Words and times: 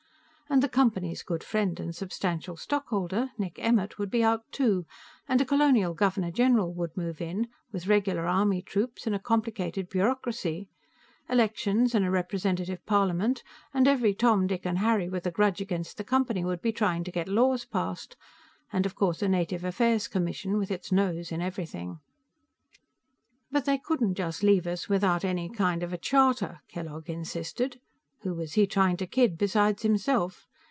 And 0.53 0.61
the 0.61 0.67
Company's 0.67 1.23
good 1.23 1.45
friend 1.45 1.79
and 1.79 1.95
substantial 1.95 2.57
stockholder, 2.57 3.31
Nick 3.37 3.57
Emmert, 3.57 3.97
would 3.97 4.11
be 4.11 4.21
out, 4.21 4.43
too, 4.51 4.85
and 5.25 5.39
a 5.39 5.45
Colonial 5.45 5.93
Governor 5.93 6.29
General 6.29 6.73
would 6.73 6.97
move 6.97 7.21
in, 7.21 7.47
with 7.71 7.87
regular 7.87 8.25
army 8.25 8.61
troops 8.61 9.07
and 9.07 9.15
a 9.15 9.19
complicated 9.19 9.87
bureaucracy. 9.87 10.67
Elections, 11.29 11.95
and 11.95 12.03
a 12.05 12.11
representative 12.11 12.85
parliament, 12.85 13.43
and 13.73 13.87
every 13.87 14.13
Tom, 14.13 14.45
Dick 14.45 14.65
and 14.65 14.79
Harry 14.79 15.07
with 15.07 15.25
a 15.25 15.31
grudge 15.31 15.61
against 15.61 15.95
the 15.95 16.03
Company 16.03 16.43
would 16.43 16.61
be 16.61 16.73
trying 16.73 17.05
to 17.05 17.11
get 17.11 17.29
laws 17.29 17.63
passed 17.63 18.17
And, 18.73 18.85
of 18.85 18.93
course, 18.93 19.21
a 19.21 19.29
Native 19.29 19.63
Affairs 19.63 20.09
Commission, 20.09 20.57
with 20.57 20.69
its 20.69 20.91
nose 20.91 21.31
in 21.31 21.41
everything. 21.41 22.01
"But 23.49 23.63
they 23.63 23.77
couldn't 23.77 24.15
just 24.15 24.43
leave 24.43 24.67
us 24.67 24.89
without 24.89 25.23
any 25.23 25.47
kind 25.47 25.81
of 25.81 25.93
a 25.93 25.97
charter," 25.97 26.59
Kellogg 26.67 27.09
insisted. 27.09 27.79
Who 28.23 28.35
was 28.35 28.53
he 28.53 28.67
trying 28.67 28.97
to 28.97 29.07
kid 29.07 29.35
besides 29.39 29.81
himself? 29.81 30.45